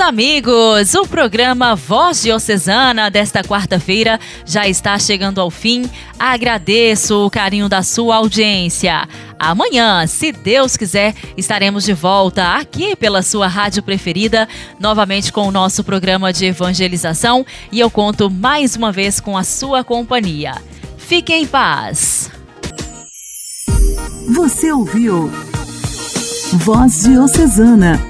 Amigos, 0.00 0.94
o 0.94 1.06
programa 1.06 1.76
Voz 1.76 2.22
Diocesana 2.22 3.10
desta 3.10 3.42
quarta-feira 3.42 4.18
já 4.46 4.66
está 4.66 4.98
chegando 4.98 5.40
ao 5.40 5.50
fim. 5.50 5.88
Agradeço 6.18 7.26
o 7.26 7.30
carinho 7.30 7.68
da 7.68 7.82
sua 7.82 8.16
audiência. 8.16 9.06
Amanhã, 9.38 10.06
se 10.06 10.32
Deus 10.32 10.76
quiser, 10.76 11.14
estaremos 11.36 11.84
de 11.84 11.92
volta 11.92 12.54
aqui 12.56 12.96
pela 12.96 13.22
sua 13.22 13.46
rádio 13.46 13.82
preferida, 13.82 14.48
novamente 14.78 15.32
com 15.32 15.46
o 15.46 15.52
nosso 15.52 15.84
programa 15.84 16.32
de 16.32 16.46
evangelização 16.46 17.44
e 17.70 17.78
eu 17.78 17.90
conto 17.90 18.30
mais 18.30 18.74
uma 18.74 18.90
vez 18.90 19.20
com 19.20 19.36
a 19.36 19.44
sua 19.44 19.84
companhia. 19.84 20.54
Fique 20.96 21.32
em 21.32 21.46
paz. 21.46 22.30
Você 24.34 24.72
ouviu 24.72 25.30
Voz 26.52 27.02
Diocesana, 27.02 28.09